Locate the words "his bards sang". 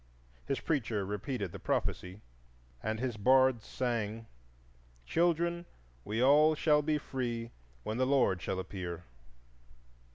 2.99-4.25